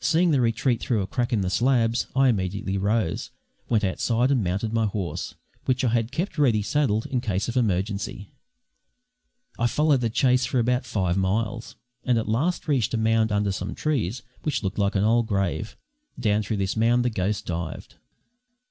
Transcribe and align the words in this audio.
Seeing 0.00 0.30
the 0.30 0.40
retreat 0.40 0.80
through 0.80 1.02
a 1.02 1.06
crack 1.06 1.34
in 1.34 1.42
the 1.42 1.50
slabs, 1.50 2.06
I 2.16 2.28
immediately 2.30 2.78
rose, 2.78 3.30
went 3.68 3.84
outside 3.84 4.30
and 4.30 4.42
mounted 4.42 4.72
my 4.72 4.86
horse, 4.86 5.34
which 5.66 5.84
I 5.84 5.88
had 5.88 6.12
kept 6.12 6.38
ready 6.38 6.62
saddled 6.62 7.04
in 7.04 7.20
case 7.20 7.46
of 7.46 7.58
emergency. 7.58 8.30
I 9.58 9.66
followed 9.66 10.00
the 10.00 10.08
chase 10.08 10.46
for 10.46 10.60
about 10.60 10.86
five 10.86 11.18
miles, 11.18 11.76
and 12.04 12.16
at 12.16 12.26
last 12.26 12.68
reached 12.68 12.94
a 12.94 12.96
mound 12.96 13.30
under 13.30 13.52
some 13.52 13.74
trees, 13.74 14.22
which 14.44 14.62
looked 14.62 14.78
like 14.78 14.94
an 14.94 15.04
old 15.04 15.26
grave. 15.26 15.76
Down 16.18 16.42
through 16.42 16.56
this 16.56 16.74
mound 16.74 17.04
the 17.04 17.10
ghost 17.10 17.44
dived. 17.44 17.96